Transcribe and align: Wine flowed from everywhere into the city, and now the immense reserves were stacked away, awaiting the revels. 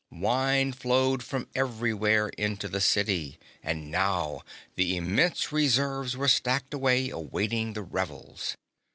Wine 0.09 0.71
flowed 0.73 1.21
from 1.21 1.47
everywhere 1.53 2.29
into 2.29 2.67
the 2.67 2.81
city, 2.81 3.37
and 3.61 3.91
now 3.91 4.41
the 4.73 4.97
immense 4.97 5.51
reserves 5.51 6.17
were 6.17 6.27
stacked 6.27 6.73
away, 6.73 7.11
awaiting 7.11 7.73
the 7.73 7.83
revels. 7.83 8.57